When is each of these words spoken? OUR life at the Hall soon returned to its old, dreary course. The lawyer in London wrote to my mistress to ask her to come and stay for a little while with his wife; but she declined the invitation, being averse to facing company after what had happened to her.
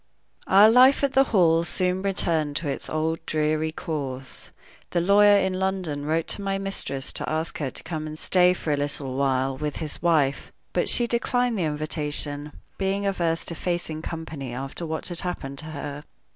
OUR 0.47 0.71
life 0.71 1.03
at 1.03 1.13
the 1.13 1.25
Hall 1.25 1.63
soon 1.63 2.01
returned 2.01 2.55
to 2.55 2.67
its 2.67 2.89
old, 2.89 3.23
dreary 3.27 3.71
course. 3.71 4.49
The 4.89 4.99
lawyer 4.99 5.37
in 5.37 5.59
London 5.59 6.07
wrote 6.07 6.25
to 6.29 6.41
my 6.41 6.57
mistress 6.57 7.13
to 7.13 7.29
ask 7.29 7.59
her 7.59 7.69
to 7.69 7.83
come 7.83 8.07
and 8.07 8.17
stay 8.17 8.55
for 8.55 8.73
a 8.73 8.77
little 8.77 9.13
while 9.15 9.55
with 9.55 9.75
his 9.75 10.01
wife; 10.01 10.51
but 10.73 10.89
she 10.89 11.05
declined 11.05 11.55
the 11.55 11.65
invitation, 11.65 12.51
being 12.79 13.05
averse 13.05 13.45
to 13.45 13.53
facing 13.53 14.01
company 14.01 14.55
after 14.55 14.87
what 14.87 15.09
had 15.09 15.19
happened 15.19 15.59
to 15.59 15.65
her. 15.65 16.03